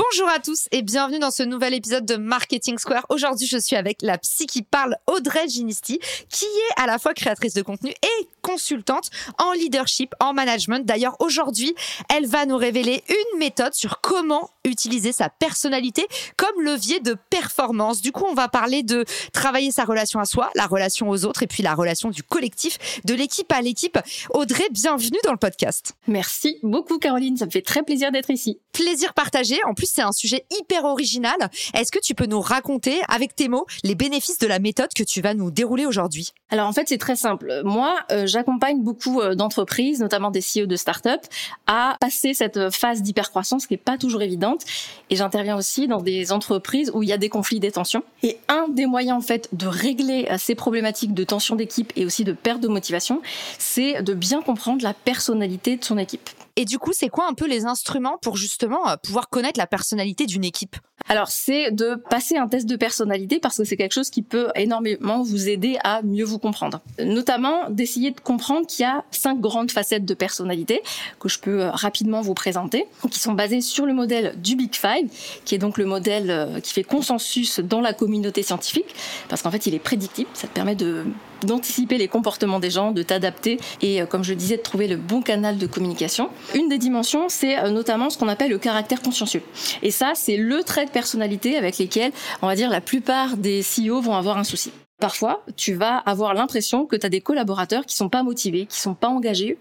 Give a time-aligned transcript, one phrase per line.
[0.00, 3.04] Bonjour à tous et bienvenue dans ce nouvel épisode de Marketing Square.
[3.10, 6.00] Aujourd'hui, je suis avec la psy qui parle, Audrey Ginisti,
[6.30, 10.86] qui est à la fois créatrice de contenu et consultante en leadership, en management.
[10.86, 11.74] D'ailleurs, aujourd'hui,
[12.08, 16.06] elle va nous révéler une méthode sur comment utiliser sa personnalité
[16.38, 18.00] comme levier de performance.
[18.00, 21.42] Du coup, on va parler de travailler sa relation à soi, la relation aux autres
[21.42, 23.98] et puis la relation du collectif, de l'équipe à l'équipe.
[24.30, 25.94] Audrey, bienvenue dans le podcast.
[26.06, 28.58] Merci beaucoup Caroline, ça me fait très plaisir d'être ici.
[28.72, 29.58] Plaisir partagé.
[29.66, 31.36] En plus, c'est un sujet hyper original.
[31.74, 35.02] Est-ce que tu peux nous raconter avec tes mots les bénéfices de la méthode que
[35.02, 36.32] tu vas nous dérouler aujourd'hui?
[36.50, 37.62] Alors en fait, c'est très simple.
[37.64, 41.20] Moi, euh, j'accompagne beaucoup euh, d'entreprises, notamment des CEO de start-up,
[41.66, 44.62] à passer cette phase d'hypercroissance qui est pas toujours évidente.
[45.10, 48.02] Et j'interviens aussi dans des entreprises où il y a des conflits, des tensions.
[48.22, 52.04] Et un des moyens en fait de régler euh, ces problématiques de tension d'équipe et
[52.04, 53.22] aussi de perte de motivation,
[53.58, 56.30] c'est de bien comprendre la personnalité de son équipe.
[56.56, 59.79] Et du coup, c'est quoi un peu les instruments pour justement pouvoir connaître la personnalité
[60.26, 60.76] d'une équipe
[61.10, 64.46] alors, c'est de passer un test de personnalité parce que c'est quelque chose qui peut
[64.54, 66.80] énormément vous aider à mieux vous comprendre.
[67.04, 70.82] Notamment, d'essayer de comprendre qu'il y a cinq grandes facettes de personnalité
[71.18, 74.72] que je peux euh, rapidement vous présenter, qui sont basées sur le modèle du Big
[74.76, 75.10] Five,
[75.44, 78.94] qui est donc le modèle euh, qui fait consensus dans la communauté scientifique,
[79.28, 80.30] parce qu'en fait, il est prédictible.
[80.32, 81.06] Ça te permet de
[81.46, 84.96] d'anticiper les comportements des gens, de t'adapter et, euh, comme je disais, de trouver le
[84.96, 86.28] bon canal de communication.
[86.54, 89.40] Une des dimensions, c'est notamment ce qu'on appelle le caractère consciencieux.
[89.82, 92.12] Et ça, c'est le trait de personnalités avec lesquelles,
[92.42, 94.70] on va dire, la plupart des CEO vont avoir un souci.
[95.00, 98.78] Parfois, tu vas avoir l'impression que tu as des collaborateurs qui sont pas motivés, qui
[98.78, 99.56] sont pas engagés,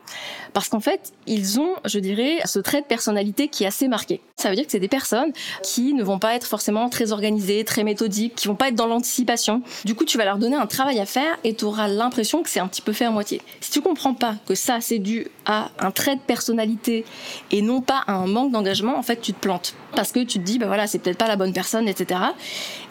[0.51, 4.19] parce qu'en fait, ils ont, je dirais, ce trait de personnalité qui est assez marqué.
[4.35, 5.31] Ça veut dire que c'est des personnes
[5.63, 8.88] qui ne vont pas être forcément très organisées, très méthodiques, qui vont pas être dans
[8.88, 9.61] l'anticipation.
[9.85, 12.49] Du coup, tu vas leur donner un travail à faire et tu auras l'impression que
[12.49, 13.41] c'est un petit peu fait à moitié.
[13.61, 17.05] Si tu comprends pas que ça, c'est dû à un trait de personnalité
[17.51, 19.73] et non pas à un manque d'engagement, en fait, tu te plantes.
[19.95, 22.19] Parce que tu te dis, bah voilà, c'est peut-être pas la bonne personne, etc.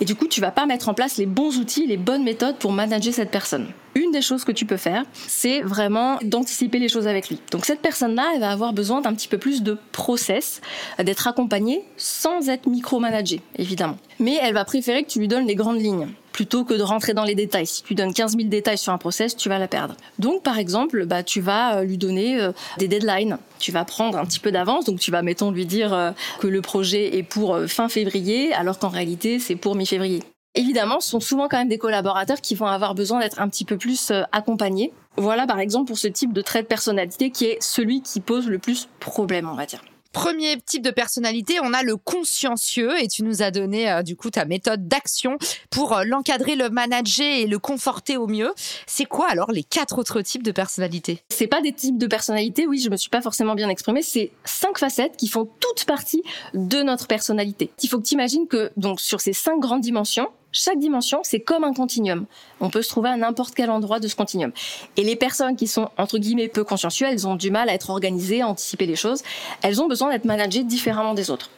[0.01, 2.38] Et du coup, tu vas pas mettre en place les bons outils, les bonnes méthodes
[2.59, 3.69] pour manager cette personne.
[3.95, 7.41] Une des choses que tu peux faire, c'est vraiment d'anticiper les choses avec lui.
[7.51, 10.61] Donc cette personne-là, elle va avoir besoin d'un petit peu plus de process,
[10.99, 13.99] d'être accompagnée sans être micromanagée, évidemment.
[14.21, 17.15] Mais elle va préférer que tu lui donnes les grandes lignes plutôt que de rentrer
[17.15, 17.67] dans les détails.
[17.67, 19.97] Si tu donnes 15 000 détails sur un process, tu vas la perdre.
[20.21, 23.39] Donc, par exemple, bah, tu vas euh, lui donner euh, des deadlines.
[23.59, 24.85] Tu vas prendre un petit peu d'avance.
[24.85, 28.79] Donc, tu vas, mettons, lui dire euh, que le projet est pour fin février, alors
[28.79, 30.23] qu'en réalité, c'est pour mi-février
[30.59, 33.65] évidemment, ce sont souvent quand même des collaborateurs qui vont avoir besoin d'être un petit
[33.65, 34.93] peu plus euh, accompagnés.
[35.17, 38.49] Voilà par exemple pour ce type de trait de personnalité qui est celui qui pose
[38.49, 39.83] le plus problème, on va dire.
[40.13, 44.17] Premier type de personnalité, on a le consciencieux et tu nous as donné euh, du
[44.17, 45.37] coup ta méthode d'action
[45.71, 48.53] pour euh, l'encadrer, le manager et le conforter au mieux.
[48.87, 52.67] C'est quoi alors les quatre autres types de personnalité C'est pas des types de personnalité,
[52.67, 56.23] oui, je me suis pas forcément bien exprimée, c'est cinq facettes qui font toute partie
[56.55, 57.71] de notre personnalité.
[57.83, 61.41] Il faut que tu imagines que donc sur ces cinq grandes dimensions, chaque dimension, c'est
[61.41, 62.25] comme un continuum.
[62.61, 64.51] On peut se trouver à n'importe quel endroit de ce continuum.
[64.97, 67.91] Et les personnes qui sont, entre guillemets, peu consciencieuses, elles ont du mal à être
[67.91, 69.23] organisées, à anticiper les choses.
[69.63, 71.51] Elles ont besoin d'être managées différemment des autres.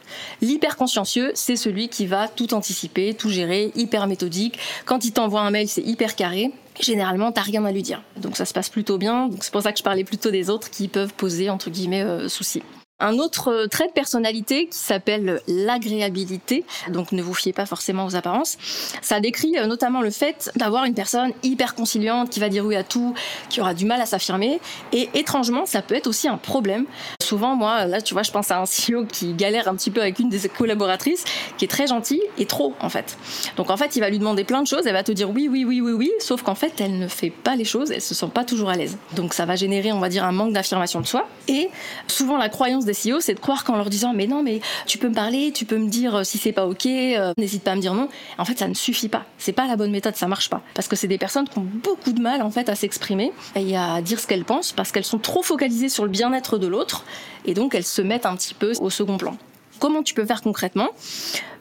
[0.43, 4.59] L'hyper consciencieux, c'est celui qui va tout anticiper, tout gérer, hyper méthodique.
[4.87, 6.51] Quand il t'envoie un mail, c'est hyper carré.
[6.81, 8.03] Généralement, t'as rien à lui dire.
[8.17, 9.29] Donc ça se passe plutôt bien.
[9.29, 12.03] Donc c'est pour ça que je parlais plutôt des autres qui peuvent poser, entre guillemets,
[12.03, 12.63] euh, soucis.
[13.01, 18.05] Un autre euh, trait de personnalité qui s'appelle l'agréabilité, donc ne vous fiez pas forcément
[18.05, 18.59] aux apparences,
[19.03, 22.77] ça décrit euh, notamment le fait d'avoir une personne hyper conciliante qui va dire oui
[22.77, 23.15] à tout,
[23.49, 24.61] qui aura du mal à s'affirmer,
[24.93, 26.87] et étrangement ça peut être aussi un problème.
[27.31, 30.01] Souvent, moi, là, tu vois, je pense à un CEO qui galère un petit peu
[30.01, 31.25] avec une des collaboratrices,
[31.57, 33.17] qui est très gentille et trop, en fait.
[33.57, 35.49] Donc, en fait, il va lui demander plein de choses, elle va te dire oui,
[35.49, 38.17] oui, oui, oui, oui, sauf qu'en fait, elle ne fait pas les choses, elle se
[38.17, 38.99] sent pas toujours à l'aise.
[39.15, 41.29] Donc, ça va générer, on va dire, un manque d'affirmation de soi.
[41.47, 41.71] Et
[42.09, 44.99] souvent, la croyance des CEO, c'est de croire qu'en leur disant, mais non, mais tu
[44.99, 47.73] peux me parler, tu peux me dire euh, si c'est pas ok, euh, n'hésite pas
[47.73, 48.09] à me dire non.
[48.39, 49.25] En fait, ça ne suffit pas.
[49.39, 50.63] C'est pas la bonne méthode, ça marche pas.
[50.75, 53.77] Parce que c'est des personnes qui ont beaucoup de mal, en fait, à s'exprimer et
[53.77, 57.05] à dire ce qu'elles pensent parce qu'elles sont trop focalisées sur le bien-être de l'autre
[57.45, 59.37] et donc elles se mettent un petit peu au second plan.
[59.79, 60.89] Comment tu peux faire concrètement?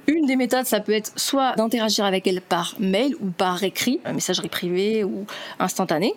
[0.07, 3.99] Une des méthodes, ça peut être soit d'interagir avec elle par mail ou par écrit,
[4.11, 5.25] messagerie privée ou
[5.59, 6.15] instantanée,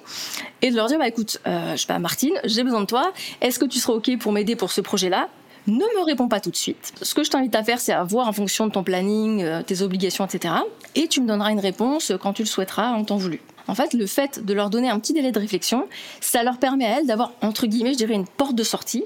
[0.63, 3.13] et de leur dire bah écoute, euh, je sais pas Martine, j'ai besoin de toi.
[3.43, 5.29] Est-ce que tu seras ok pour m'aider pour ce projet-là?
[5.67, 6.93] Ne me réponds pas tout de suite.
[7.03, 9.63] Ce que je t'invite à faire, c'est à voir en fonction de ton planning, euh,
[9.63, 10.55] tes obligations, etc.
[10.95, 13.41] Et tu me donneras une réponse quand tu le souhaiteras en temps voulu.
[13.69, 15.89] En fait, le fait de leur donner un petit délai de réflexion,
[16.21, 19.05] ça leur permet à elles d'avoir, entre guillemets, je dirais, une porte de sortie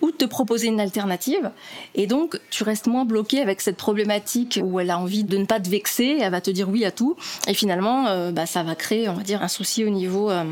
[0.00, 1.50] ou de te proposer une alternative.
[1.94, 5.44] Et donc, tu restes moins bloqué avec cette problématique où elle a envie de ne
[5.44, 7.16] pas te vexer, elle va te dire oui à tout.
[7.46, 10.44] Et finalement, euh, bah, ça va créer, on va dire, un souci au niveau euh,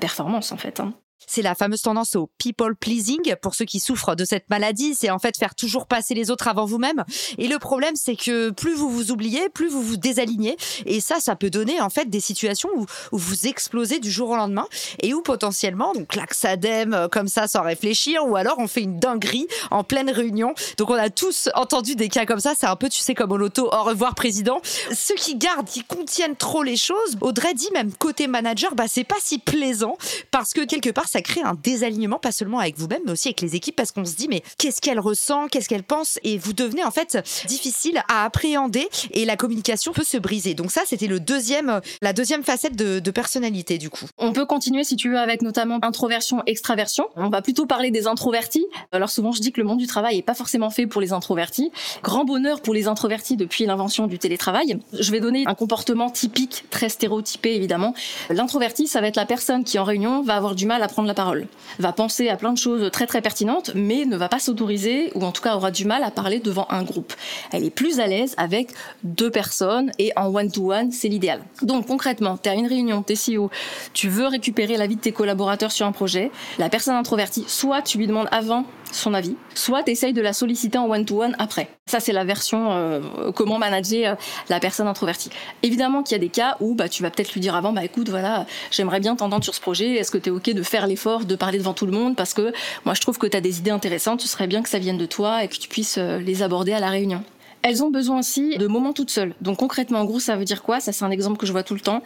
[0.00, 0.80] performance, en fait.
[0.80, 0.92] Hein.
[1.26, 3.34] C'est la fameuse tendance au people pleasing.
[3.42, 6.48] Pour ceux qui souffrent de cette maladie, c'est en fait faire toujours passer les autres
[6.48, 7.04] avant vous-même.
[7.38, 10.56] Et le problème, c'est que plus vous vous oubliez, plus vous vous désalignez.
[10.86, 14.36] Et ça, ça peut donner en fait des situations où, vous explosez du jour au
[14.36, 14.66] lendemain
[15.02, 18.98] et où potentiellement, donc l'axadème euh, comme ça sans réfléchir, ou alors on fait une
[18.98, 20.54] dinguerie en pleine réunion.
[20.76, 22.52] Donc on a tous entendu des cas comme ça.
[22.56, 24.60] C'est un peu, tu sais, comme au loto, au revoir président.
[24.92, 29.04] Ceux qui gardent, qui contiennent trop les choses, Audrey dit même côté manager, bah c'est
[29.04, 29.96] pas si plaisant
[30.30, 33.40] parce que quelque part, ça crée un désalignement, pas seulement avec vous-même, mais aussi avec
[33.40, 36.52] les équipes, parce qu'on se dit, mais qu'est-ce qu'elle ressent, qu'est-ce qu'elle pense, et vous
[36.52, 37.16] devenez en fait
[37.46, 40.52] difficile à appréhender, et la communication peut se briser.
[40.52, 44.04] Donc ça, c'était le deuxième, la deuxième facette de, personnalité, du coup.
[44.18, 47.06] On peut continuer, si tu veux, avec notamment introversion, extraversion.
[47.16, 48.66] On va plutôt parler des introvertis.
[48.92, 51.14] Alors souvent, je dis que le monde du travail est pas forcément fait pour les
[51.14, 51.70] introvertis.
[52.02, 54.78] Grand bonheur pour les introvertis depuis l'invention du télétravail.
[54.92, 57.94] Je vais donner un comportement typique, très stéréotypé évidemment.
[58.28, 61.05] L'introverti, ça va être la personne qui en réunion va avoir du mal à prendre
[61.06, 61.46] la parole,
[61.78, 65.24] va penser à plein de choses très très pertinentes, mais ne va pas s'autoriser, ou
[65.24, 67.12] en tout cas aura du mal à parler devant un groupe.
[67.52, 68.70] Elle est plus à l'aise avec
[69.04, 71.40] deux personnes et en one-to-one, c'est l'idéal.
[71.62, 73.50] Donc concrètement, tu as une réunion, tu es CEO,
[73.92, 77.98] tu veux récupérer l'avis de tes collaborateurs sur un projet, la personne introvertie, soit tu
[77.98, 78.64] lui demandes avant
[78.96, 81.68] son avis, soit tu de la solliciter en one-to-one après.
[81.86, 83.00] Ça, c'est la version euh,
[83.34, 84.14] comment manager euh,
[84.48, 85.30] la personne introvertie.
[85.62, 87.84] Évidemment qu'il y a des cas où bah, tu vas peut-être lui dire avant, bah
[87.84, 90.86] écoute, voilà, j'aimerais bien t'entendre sur ce projet, est-ce que tu es OK de faire
[90.86, 92.16] l'effort de parler devant tout le monde?
[92.16, 92.52] Parce que
[92.84, 94.98] moi je trouve que tu as des idées intéressantes, ce serait bien que ça vienne
[94.98, 97.22] de toi et que tu puisses euh, les aborder à la réunion.
[97.62, 99.34] Elles ont besoin aussi de moments toutes seules.
[99.40, 100.78] Donc concrètement, en gros, ça veut dire quoi?
[100.78, 102.00] Ça, c'est un exemple que je vois tout le temps.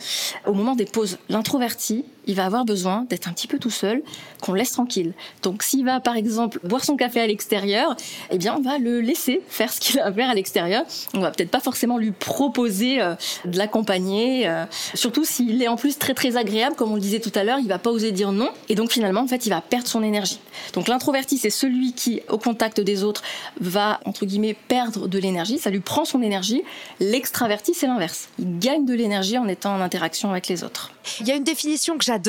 [0.46, 4.02] Au moment des pauses, l'introverti, il va avoir besoin d'être un petit peu tout seul,
[4.40, 5.14] qu'on laisse tranquille.
[5.42, 7.96] Donc s'il va par exemple boire son café à l'extérieur,
[8.30, 10.84] eh bien on va le laisser faire ce qu'il a à faire à l'extérieur.
[11.12, 15.76] On va peut-être pas forcément lui proposer euh, de l'accompagner, euh, surtout s'il est en
[15.76, 18.12] plus très très agréable, comme on le disait tout à l'heure, il va pas oser
[18.12, 20.38] dire non, et donc finalement en fait il va perdre son énergie.
[20.74, 23.22] Donc l'introverti c'est celui qui au contact des autres
[23.60, 26.62] va entre guillemets perdre de l'énergie, ça lui prend son énergie.
[27.00, 30.92] L'extraverti c'est l'inverse, il gagne de l'énergie en étant en interaction avec les autres.
[31.20, 32.19] Il y a une définition que j'adore,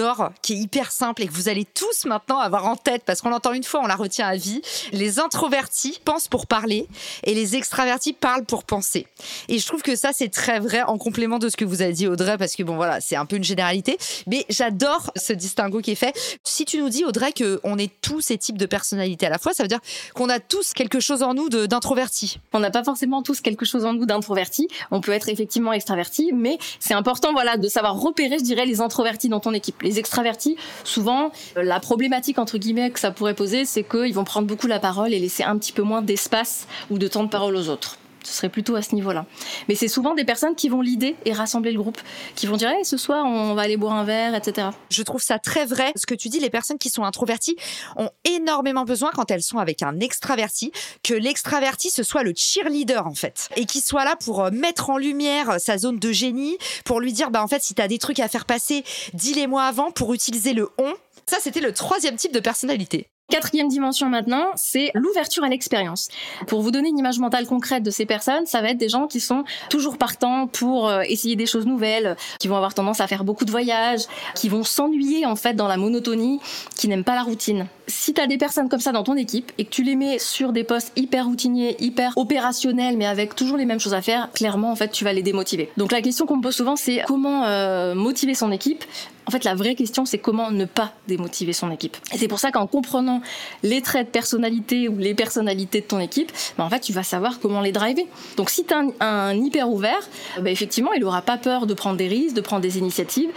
[0.42, 3.30] qui est hyper simple et que vous allez tous maintenant avoir en tête parce qu'on
[3.30, 4.62] l'entend une fois, on la retient à vie.
[4.92, 6.88] Les introvertis pensent pour parler
[7.24, 9.08] et les extravertis parlent pour penser.
[9.48, 11.94] Et je trouve que ça, c'est très vrai en complément de ce que vous avez
[11.94, 13.98] dit, Audrey, parce que bon, voilà, c'est un peu une généralité.
[14.28, 16.14] Mais j'adore ce distinguo qui est fait.
[16.44, 19.54] Si tu nous dis, Audrey, qu'on est tous ces types de personnalités à la fois,
[19.54, 19.80] ça veut dire
[20.14, 22.40] qu'on a tous quelque chose en nous d'introverti.
[22.54, 24.68] On n'a pas forcément tous quelque chose en nous d'introverti.
[24.92, 28.82] On peut être effectivement extraverti, mais c'est important, voilà, de savoir repérer, je dirais, les
[28.82, 29.71] introvertis dans ton équipe.
[29.82, 34.24] Les extravertis, souvent, euh, la problématique entre guillemets que ça pourrait poser, c'est qu'ils vont
[34.24, 37.30] prendre beaucoup la parole et laisser un petit peu moins d'espace ou de temps de
[37.30, 37.98] parole aux autres.
[38.24, 39.26] Ce serait plutôt à ce niveau-là.
[39.68, 42.00] Mais c'est souvent des personnes qui vont l'idée et rassembler le groupe,
[42.36, 44.70] qui vont dire hey, ce soir on va aller boire un verre, etc.
[44.90, 45.92] Je trouve ça très vrai.
[45.96, 47.56] Ce que tu dis, les personnes qui sont introverties
[47.96, 50.72] ont énormément besoin quand elles sont avec un extraverti,
[51.04, 54.90] que l'extraverti ce soit le cheerleader en fait, et qu'il soit là pour euh, mettre
[54.90, 57.88] en lumière sa zone de génie, pour lui dire bah en fait si tu as
[57.88, 60.94] des trucs à faire passer, dis-les-moi avant pour utiliser le on.
[61.28, 63.11] Ça, c'était le troisième type de personnalité.
[63.32, 66.10] Quatrième dimension maintenant, c'est l'ouverture à l'expérience.
[66.48, 69.08] Pour vous donner une image mentale concrète de ces personnes, ça va être des gens
[69.08, 73.08] qui sont toujours partants pour euh, essayer des choses nouvelles, qui vont avoir tendance à
[73.08, 74.02] faire beaucoup de voyages,
[74.36, 76.42] qui vont s'ennuyer en fait dans la monotonie,
[76.76, 77.68] qui n'aiment pas la routine.
[77.88, 80.20] Si tu as des personnes comme ça dans ton équipe et que tu les mets
[80.20, 84.30] sur des postes hyper routiniers, hyper opérationnels, mais avec toujours les mêmes choses à faire,
[84.34, 85.70] clairement en fait tu vas les démotiver.
[85.78, 88.84] Donc la question qu'on me pose souvent c'est comment euh, motiver son équipe
[89.32, 91.96] en fait, la vraie question, c'est comment ne pas démotiver son équipe.
[92.14, 93.22] Et c'est pour ça qu'en comprenant
[93.64, 97.04] les traits de personnalité ou les personnalités de ton équipe, ben, en fait, tu vas
[97.04, 98.06] savoir comment les driver.
[98.36, 100.02] Donc, si tu as un, hyper ouvert,
[100.36, 103.30] ben, effectivement, il n'aura pas peur de prendre des risques, de prendre des initiatives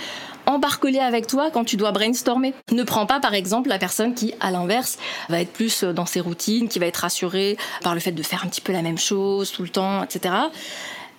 [0.47, 2.53] embarque-les avec toi quand tu dois brainstormer.
[2.71, 4.99] Ne prends pas par exemple la personne qui, à l'inverse,
[5.31, 8.45] va être plus dans ses routines, qui va être rassurée par le fait de faire
[8.45, 10.35] un petit peu la même chose tout le temps, etc.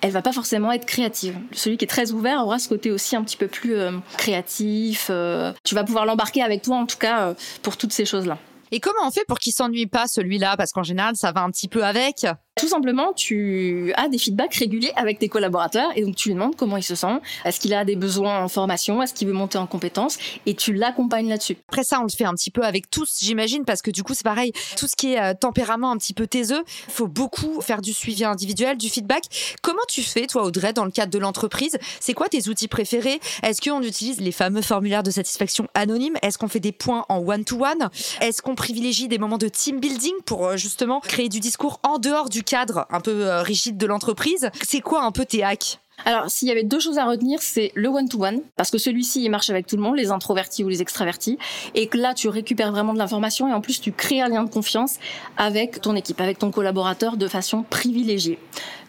[0.01, 1.35] Elle va pas forcément être créative.
[1.51, 5.07] Celui qui est très ouvert aura ce côté aussi un petit peu plus euh, créatif.
[5.09, 7.33] Euh, tu vas pouvoir l'embarquer avec toi en tout cas euh,
[7.63, 8.37] pour toutes ces choses-là.
[8.71, 10.57] Et comment on fait pour qu'il s'ennuie pas celui-là?
[10.57, 12.25] Parce qu'en général, ça va un petit peu avec.
[12.57, 16.55] Tout simplement, tu as des feedbacks réguliers avec tes collaborateurs et donc tu lui demandes
[16.55, 19.57] comment il se sent, est-ce qu'il a des besoins en formation, est-ce qu'il veut monter
[19.57, 21.57] en compétences et tu l'accompagnes là-dessus.
[21.67, 24.13] Après ça, on le fait un petit peu avec tous, j'imagine, parce que du coup,
[24.13, 27.59] c'est pareil, tout ce qui est euh, tempérament un petit peu taiseux, il faut beaucoup
[27.59, 29.25] faire du suivi individuel, du feedback.
[29.61, 31.77] Comment tu fais, toi, Audrey, dans le cadre de l'entreprise?
[31.99, 33.19] C'est quoi tes outils préférés?
[33.43, 36.15] Est-ce qu'on utilise les fameux formulaires de satisfaction anonymes?
[36.21, 37.89] Est-ce qu'on fait des points en one-to-one?
[38.21, 41.97] Est-ce qu'on privilégie des moments de team building pour euh, justement créer du discours en
[41.97, 44.49] dehors du cadre un peu euh, rigide de l'entreprise.
[44.63, 45.79] C'est quoi un peu tes hacks?
[46.03, 49.29] Alors, s'il y avait deux choses à retenir, c'est le one-to-one, parce que celui-ci, il
[49.29, 51.37] marche avec tout le monde, les introvertis ou les extravertis,
[51.73, 54.43] et que là, tu récupères vraiment de l'information, et en plus, tu crées un lien
[54.43, 54.95] de confiance
[55.37, 58.39] avec ton équipe, avec ton collaborateur de façon privilégiée.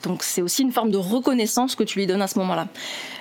[0.02, 2.66] Donc, c'est aussi une forme de reconnaissance que tu lui donnes à ce moment-là.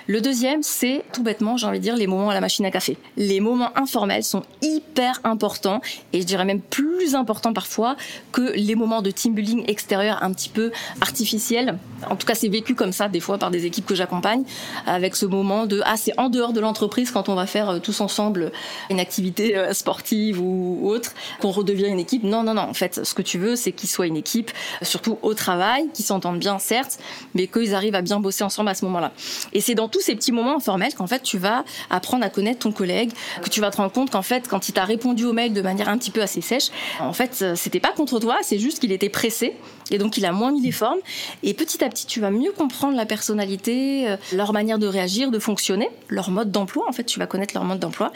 [0.08, 2.70] Le deuxième, c'est tout bêtement, j'ai envie de dire, les moments à la machine à
[2.70, 2.96] café.
[3.16, 5.80] Les moments informels sont hyper importants
[6.12, 7.96] et je dirais même plus importants parfois
[8.30, 10.70] que les moments de team building extérieur un petit peu
[11.00, 11.76] artificiels.
[12.08, 14.44] En tout cas, c'est vécu comme ça des fois par des équipes que j'accompagne
[14.86, 17.78] avec ce moment de ah c'est en dehors de l'entreprise quand on va faire euh,
[17.80, 18.52] tous ensemble
[18.90, 22.22] une activité euh, sportive ou autre qu'on redevient une équipe.
[22.22, 25.18] Non non non, en fait, ce que tu veux c'est qu'ils soient une équipe surtout
[25.22, 27.00] au travail, qu'ils s'entendent bien certes,
[27.34, 29.10] mais qu'ils arrivent à bien bosser ensemble à ce moment-là.
[29.52, 32.58] Et c'est dans tous ces petits moments informels qu'en fait tu vas apprendre à connaître
[32.58, 33.12] ton collègue,
[33.42, 35.62] que tu vas te rendre compte qu'en fait quand il t'a répondu au mail de
[35.62, 36.66] manière un petit peu assez sèche,
[37.00, 39.54] en fait c'était pas contre toi, c'est juste qu'il était pressé
[39.90, 40.98] et donc il a moins mis les formes
[41.42, 45.30] et petit à petit tu vas mieux comprendre la personnalité, euh, leur manière de réagir,
[45.30, 48.12] de fonctionner, leur mode d'emploi en fait, tu vas connaître leur mode d'emploi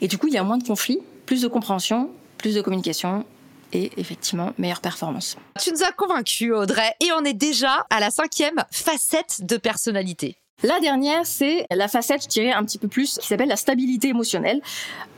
[0.00, 2.08] et du coup il y a moins de conflits, plus de compréhension,
[2.38, 3.26] plus de communication
[3.74, 5.36] et effectivement meilleure performance.
[5.60, 10.38] Tu nous as convaincus Audrey et on est déjà à la cinquième facette de personnalité.
[10.64, 14.08] La dernière, c'est la facette, je dirais, un petit peu plus, qui s'appelle la stabilité
[14.08, 14.60] émotionnelle.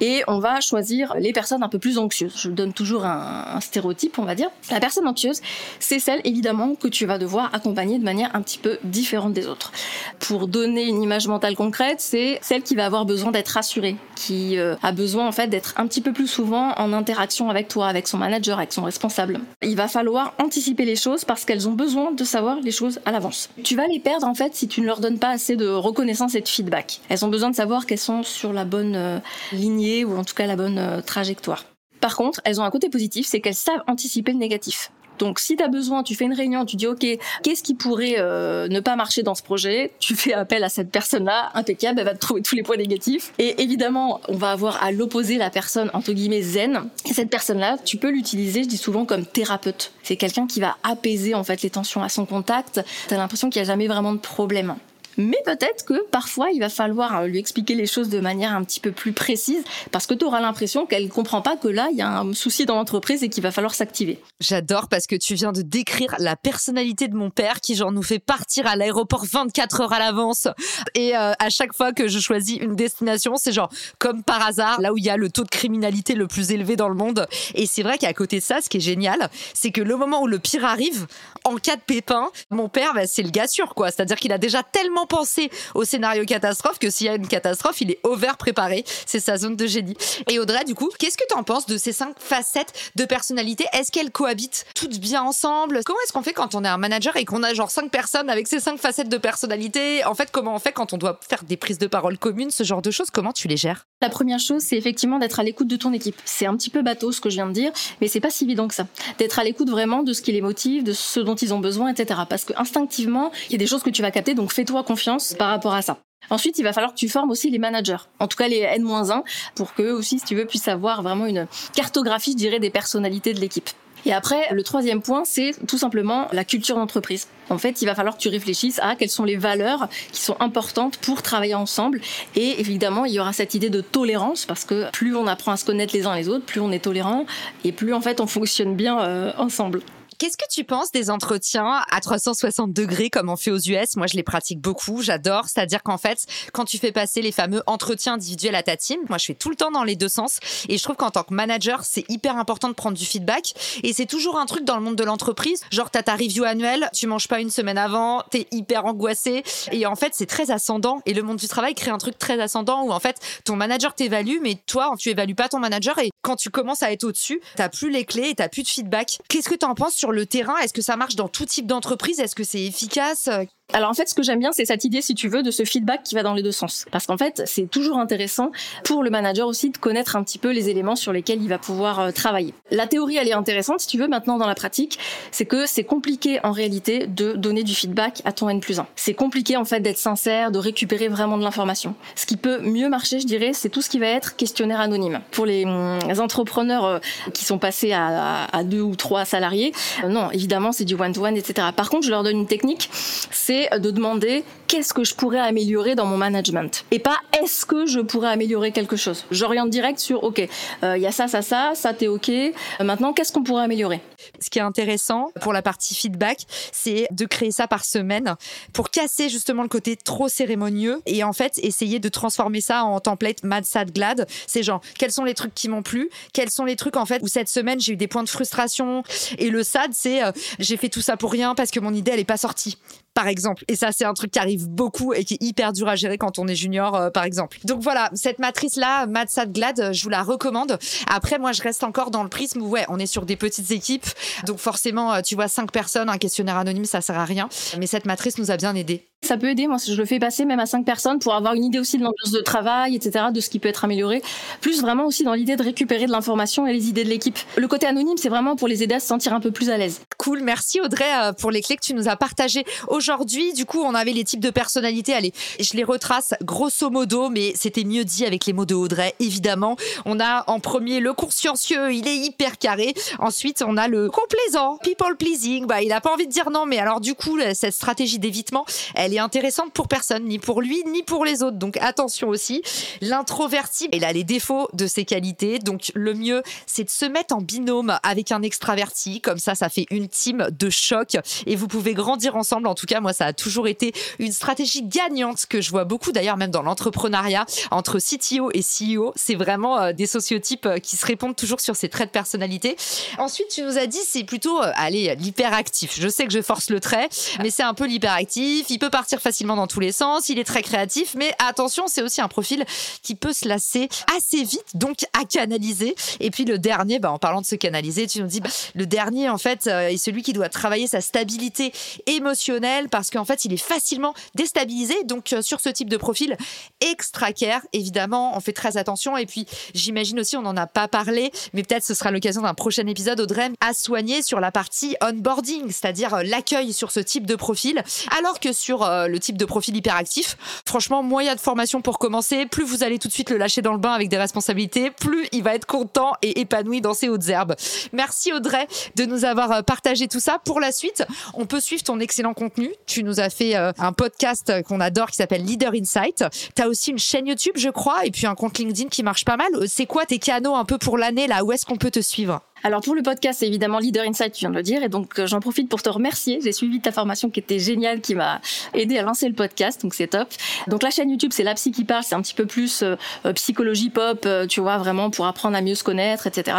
[0.02, 2.34] Et on va choisir les personnes un peu plus anxieuses.
[2.36, 4.50] Je donne toujours un, stéréotype, on va dire.
[4.70, 5.40] La personne anxieuse,
[5.78, 9.46] c'est celle, évidemment, que tu vas devoir accompagner de manière un petit peu différente des
[9.46, 9.72] autres.
[10.18, 14.58] Pour donner une image mentale concrète, c'est celle qui va avoir besoin d'être rassurée, qui
[14.58, 17.86] euh, a besoin, en fait, d'être un petit peu plus souvent en interaction avec toi,
[17.86, 19.40] avec son manager, avec son responsable.
[19.62, 23.10] Il va falloir anticiper les choses parce qu'elles ont besoin de savoir les choses à
[23.10, 23.48] l'avance.
[23.64, 26.34] Tu vas les perdre, en fait, si tu ne leur donnes pas assez de reconnaissance
[26.34, 27.00] et de feedback.
[27.08, 29.18] Elles ont besoin de savoir qu'elles sont sur la bonne euh,
[29.52, 31.64] lignée ou en tout cas la bonne euh, trajectoire.
[32.00, 34.90] Par contre, elles ont un côté positif, c'est qu'elles savent anticiper le négatif.
[35.20, 37.06] Donc si tu as besoin, tu fais une réunion, tu dis OK,
[37.42, 39.92] qu'est-ce qui pourrait euh, ne pas marcher dans ce projet?
[40.00, 43.32] Tu fais appel à cette personne-là, impeccable, elle va te trouver tous les points négatifs.
[43.38, 46.88] Et évidemment, on va avoir à l'opposé la personne entre guillemets zen.
[47.04, 49.92] Et cette personne-là, tu peux l'utiliser, je dis souvent comme thérapeute.
[50.02, 52.80] C'est quelqu'un qui va apaiser en fait les tensions à son contact.
[53.08, 54.76] Tu as l'impression qu'il n'y a jamais vraiment de problème.
[55.20, 58.64] Mais peut-être que parfois, il va falloir euh, lui expliquer les choses de manière un
[58.64, 59.62] petit peu plus précise
[59.92, 62.32] parce que tu auras l'impression qu'elle ne comprend pas que là, il y a un
[62.32, 64.18] souci dans l'entreprise et qu'il va falloir s'activer.
[64.40, 68.02] J'adore parce que tu viens de décrire la personnalité de mon père qui, genre, nous
[68.02, 70.48] fait partir à l'aéroport 24 heures à l'avance.
[70.94, 74.80] Et euh, à chaque fois que je choisis une destination, c'est genre, comme par hasard,
[74.80, 77.26] là où il y a le taux de criminalité le plus élevé dans le monde.
[77.54, 80.22] Et c'est vrai qu'à côté de ça, ce qui est génial, c'est que le moment
[80.22, 81.06] où le pire arrive,
[81.44, 83.90] en cas de pépin, mon père, bah, c'est le gars sûr, quoi.
[83.90, 87.80] C'est-à-dire qu'il a déjà tellement penser au scénario catastrophe que s'il y a une catastrophe,
[87.80, 88.84] il est over préparé.
[89.04, 89.96] C'est sa zone de génie.
[90.28, 93.66] Et Audrey, du coup, qu'est-ce que tu en penses de ces cinq facettes de personnalité?
[93.72, 95.80] Est-ce qu'elles cohabitent toutes bien ensemble?
[95.84, 98.30] Comment est-ce qu'on fait quand on est un manager et qu'on a genre cinq personnes
[98.30, 100.04] avec ces cinq facettes de personnalité?
[100.04, 102.62] En fait, comment on fait quand on doit faire des prises de parole communes, ce
[102.62, 103.10] genre de choses?
[103.10, 103.89] Comment tu les gères?
[104.02, 106.16] La première chose, c'est effectivement d'être à l'écoute de ton équipe.
[106.24, 108.44] C'est un petit peu bateau ce que je viens de dire, mais c'est pas si
[108.44, 108.86] évident que ça.
[109.18, 111.92] D'être à l'écoute vraiment de ce qui les motive, de ce dont ils ont besoin,
[111.92, 112.20] etc.
[112.26, 115.34] Parce que instinctivement, il y a des choses que tu vas capter, donc fais-toi confiance
[115.34, 115.98] par rapport à ça.
[116.30, 119.22] Ensuite, il va falloir que tu formes aussi les managers, en tout cas les N-1,
[119.54, 123.34] pour qu'eux aussi, si tu veux, puissent avoir vraiment une cartographie, je dirais, des personnalités
[123.34, 123.68] de l'équipe.
[124.06, 127.28] Et après, le troisième point, c'est tout simplement la culture d'entreprise.
[127.48, 130.36] En fait, il va falloir que tu réfléchisses à quelles sont les valeurs qui sont
[130.40, 132.00] importantes pour travailler ensemble.
[132.36, 135.56] Et évidemment, il y aura cette idée de tolérance parce que plus on apprend à
[135.56, 137.26] se connaître les uns les autres, plus on est tolérant
[137.64, 139.82] et plus en fait on fonctionne bien euh, ensemble.
[140.20, 144.06] Qu'est-ce que tu penses des entretiens à 360 degrés comme on fait aux US Moi,
[144.06, 145.46] je les pratique beaucoup, j'adore.
[145.46, 149.16] C'est-à-dire qu'en fait, quand tu fais passer les fameux entretiens individuels à ta team, moi,
[149.16, 150.38] je fais tout le temps dans les deux sens.
[150.68, 153.54] Et je trouve qu'en tant que manager, c'est hyper important de prendre du feedback.
[153.82, 155.62] Et c'est toujours un truc dans le monde de l'entreprise.
[155.70, 159.42] Genre, t'as ta review annuelle, tu manges pas une semaine avant, t'es hyper angoissé.
[159.72, 161.00] Et en fait, c'est très ascendant.
[161.06, 163.94] Et le monde du travail crée un truc très ascendant où en fait, ton manager
[163.94, 165.98] t'évalue, mais toi, tu évalues pas ton manager.
[165.98, 168.68] Et quand tu commences à être au-dessus, t'as plus les clés et t'as plus de
[168.68, 169.18] feedback.
[169.30, 172.20] Qu'est-ce que t'en penses sur le terrain Est-ce que ça marche dans tout type d'entreprise?
[172.20, 173.28] Est-ce que c'est efficace?
[173.72, 175.64] Alors en fait, ce que j'aime bien, c'est cette idée, si tu veux, de ce
[175.64, 176.86] feedback qui va dans les deux sens.
[176.90, 178.50] Parce qu'en fait, c'est toujours intéressant
[178.84, 181.58] pour le manager aussi de connaître un petit peu les éléments sur lesquels il va
[181.58, 182.54] pouvoir euh, travailler.
[182.70, 184.08] La théorie, elle est intéressante, si tu veux.
[184.08, 184.98] Maintenant, dans la pratique,
[185.30, 188.86] c'est que c'est compliqué en réalité de donner du feedback à ton N plus 1.
[188.96, 191.94] C'est compliqué en fait d'être sincère, de récupérer vraiment de l'information.
[192.16, 195.20] Ce qui peut mieux marcher, je dirais, c'est tout ce qui va être questionnaire anonyme.
[195.30, 196.98] Pour les, hum, entrepreneurs euh,
[197.32, 199.72] qui sont passés à, deux ou trois salariés,
[200.04, 201.68] euh, non, évidemment, c'est du one-to-one, -one, etc.
[201.74, 202.90] Par contre, je leur donne une technique,
[203.30, 207.86] c'est de demander qu'est-ce que je pourrais améliorer dans mon management et pas est-ce que
[207.86, 209.24] je pourrais améliorer quelque chose?
[209.30, 210.48] J'oriente direct sur ok,
[210.82, 212.28] euh, il y a ça, ça, ça, ça t'es ok.
[212.28, 212.52] Euh,
[212.84, 214.00] maintenant, qu'est-ce qu'on pourrait améliorer?
[214.40, 216.40] Ce qui est intéressant pour la partie feedback,
[216.72, 218.36] c'est de créer ça par semaine
[218.72, 223.00] pour casser justement le côté trop cérémonieux et en fait essayer de transformer ça en
[223.00, 224.26] template mad, sad, glad.
[224.46, 227.22] C'est genre quels sont les trucs qui m'ont plu, quels sont les trucs en fait
[227.22, 229.02] où cette semaine j'ai eu des points de frustration?
[229.38, 232.12] Et le sad c'est euh, j'ai fait tout ça pour rien parce que mon idée
[232.12, 232.76] elle est pas sortie
[233.14, 233.64] par exemple.
[233.68, 236.18] Et ça, c'est un truc qui arrive beaucoup et qui est hyper dur à gérer
[236.18, 237.58] quand on est junior, euh, par exemple.
[237.64, 240.78] Donc voilà, cette matrice-là, Madsat Glad, euh, je vous la recommande.
[241.08, 243.70] Après, moi, je reste encore dans le prisme où, ouais, on est sur des petites
[243.70, 244.06] équipes.
[244.46, 247.48] Donc forcément, euh, tu vois, cinq personnes, un questionnaire anonyme, ça sert à rien.
[247.78, 249.09] Mais cette matrice nous a bien aidés.
[249.30, 251.62] Ça peut aider, moi, je le fais passer même à cinq personnes pour avoir une
[251.62, 254.22] idée aussi de l'ambiance de travail, etc., de ce qui peut être amélioré.
[254.60, 257.38] Plus vraiment aussi dans l'idée de récupérer de l'information et les idées de l'équipe.
[257.56, 259.78] Le côté anonyme, c'est vraiment pour les aider à se sentir un peu plus à
[259.78, 260.00] l'aise.
[260.18, 261.04] Cool, merci Audrey
[261.38, 263.52] pour les clés que tu nous as partagées aujourd'hui.
[263.52, 265.14] Du coup, on avait les types de personnalités.
[265.14, 269.14] Allez, je les retrace grosso modo, mais c'était mieux dit avec les mots de Audrey,
[269.20, 269.76] évidemment.
[270.06, 272.94] On a en premier le consciencieux, il est hyper carré.
[273.20, 275.66] Ensuite, on a le complaisant, people pleasing.
[275.66, 278.66] Bah, il a pas envie de dire non, mais alors du coup, cette stratégie d'évitement,
[278.96, 281.56] elle est intéressante pour personne, ni pour lui, ni pour les autres.
[281.56, 282.62] Donc attention aussi.
[283.00, 285.58] L'introverti, il a les défauts de ses qualités.
[285.58, 289.20] Donc le mieux, c'est de se mettre en binôme avec un extraverti.
[289.20, 292.66] Comme ça, ça fait une team de choc et vous pouvez grandir ensemble.
[292.66, 296.12] En tout cas, moi, ça a toujours été une stratégie gagnante que je vois beaucoup
[296.12, 299.12] d'ailleurs même dans l'entrepreneuriat entre CTO et CEO.
[299.16, 302.76] C'est vraiment euh, des sociotypes euh, qui se répondent toujours sur ces traits de personnalité.
[303.18, 305.98] Ensuite, tu nous as dit c'est plutôt euh, allez l'hyperactif.
[305.98, 307.08] Je sais que je force le trait,
[307.42, 308.66] mais c'est un peu l'hyperactif.
[308.70, 312.02] Il peut pas facilement dans tous les sens, il est très créatif, mais attention, c'est
[312.02, 312.64] aussi un profil
[313.02, 315.94] qui peut se lasser assez vite, donc à canaliser.
[316.20, 318.86] Et puis le dernier, bah, en parlant de se canaliser, tu nous dis, bah, le
[318.86, 321.72] dernier, en fait, euh, est celui qui doit travailler sa stabilité
[322.06, 324.94] émotionnelle parce qu'en fait, il est facilement déstabilisé.
[325.04, 326.36] Donc, euh, sur ce type de profil,
[326.80, 329.16] extra care, évidemment, on fait très attention.
[329.16, 332.54] Et puis, j'imagine aussi, on n'en a pas parlé, mais peut-être ce sera l'occasion d'un
[332.54, 337.26] prochain épisode, Audrey, à soigner sur la partie onboarding, c'est-à-dire euh, l'accueil sur ce type
[337.26, 337.82] de profil,
[338.18, 340.36] alors que sur euh, le type de profil hyperactif.
[340.66, 342.46] Franchement, moyen de formation pour commencer.
[342.46, 345.26] Plus vous allez tout de suite le lâcher dans le bain avec des responsabilités, plus
[345.32, 347.54] il va être content et épanoui dans ses hautes herbes.
[347.92, 350.38] Merci Audrey de nous avoir euh, partagé tout ça.
[350.44, 352.70] Pour la suite, on peut suivre ton excellent contenu.
[352.86, 356.24] Tu nous as fait euh, un podcast qu'on adore qui s'appelle Leader Insight.
[356.54, 359.24] Tu as aussi une chaîne YouTube, je crois, et puis un compte LinkedIn qui marche
[359.24, 359.48] pas mal.
[359.68, 361.44] C'est quoi tes canaux un peu pour l'année là?
[361.44, 362.40] Où est-ce qu'on peut te suivre?
[362.62, 365.18] Alors pour le podcast, c'est évidemment Leader Insight, tu viens de le dire, et donc
[365.18, 366.40] euh, j'en profite pour te remercier.
[366.42, 368.40] J'ai suivi ta formation qui était géniale, qui m'a
[368.74, 370.28] aidé à lancer le podcast, donc c'est top.
[370.66, 372.96] Donc la chaîne YouTube, c'est la psy qui parle, c'est un petit peu plus euh,
[373.24, 376.58] euh, psychologie pop, tu vois, vraiment pour apprendre à mieux se connaître, etc.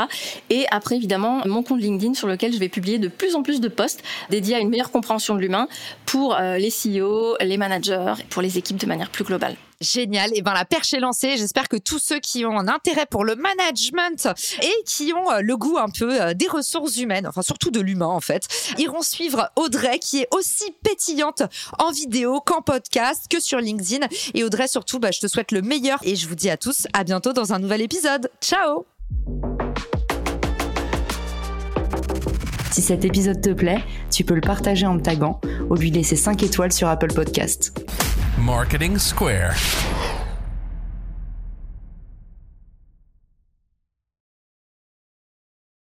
[0.50, 3.62] Et après évidemment mon compte LinkedIn sur lequel je vais publier de plus en plus
[3.62, 5.68] de posts dédiés à une meilleure compréhension de l'humain
[6.06, 9.56] pour les CEO, les managers, pour les équipes de manière plus globale.
[9.82, 10.32] Génial.
[10.36, 11.38] Et ben la perche est lancée.
[11.38, 14.30] J'espère que tous ceux qui ont un intérêt pour le management
[14.62, 18.06] et qui ont le goût un peu euh, des ressources humaines, enfin surtout de l'humain
[18.06, 21.42] en fait, iront suivre Audrey qui est aussi pétillante
[21.80, 24.08] en vidéo qu'en podcast, que sur LinkedIn.
[24.36, 26.88] Et Audrey surtout, bah, je te souhaite le meilleur et je vous dis à tous
[26.94, 28.30] à bientôt dans un nouvel épisode.
[28.40, 28.86] Ciao
[32.72, 36.16] Si cet épisode te plaît, tu peux le partager en me taguant ou lui laisser
[36.16, 37.74] 5 étoiles sur Apple Podcast.
[38.38, 39.56] Marketing Square.